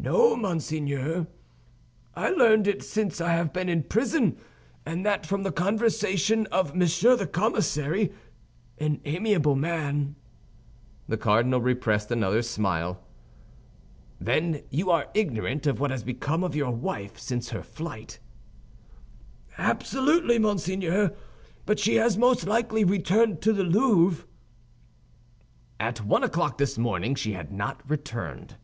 "No, 0.00 0.36
monseigneur. 0.36 1.26
I 2.14 2.30
learned 2.30 2.68
it 2.68 2.84
since 2.84 3.20
I 3.20 3.32
have 3.32 3.52
been 3.52 3.68
in 3.68 3.82
prison, 3.82 4.38
and 4.86 5.04
that 5.04 5.26
from 5.26 5.42
the 5.42 5.50
conversation 5.50 6.46
of 6.52 6.72
Monsieur 6.76 7.16
the 7.16 7.26
Commissary—an 7.26 9.00
amiable 9.04 9.56
man." 9.56 10.14
The 11.08 11.16
cardinal 11.16 11.60
repressed 11.60 12.12
another 12.12 12.42
smile. 12.42 13.02
"Then 14.20 14.62
you 14.70 14.88
are 14.92 15.08
ignorant 15.14 15.66
of 15.66 15.80
what 15.80 15.90
has 15.90 16.04
become 16.04 16.44
of 16.44 16.54
your 16.54 16.70
wife 16.70 17.18
since 17.18 17.48
her 17.50 17.64
flight." 17.64 18.20
"Absolutely, 19.58 20.38
monseigneur; 20.38 21.12
but 21.66 21.80
she 21.80 21.96
has 21.96 22.16
most 22.16 22.46
likely 22.46 22.84
returned 22.84 23.42
to 23.42 23.52
the 23.52 23.64
Louvre." 23.64 24.28
"At 25.80 26.04
one 26.06 26.22
o'clock 26.22 26.56
this 26.56 26.78
morning 26.78 27.16
she 27.16 27.32
had 27.32 27.50
not 27.50 27.82
returned." 27.90 28.54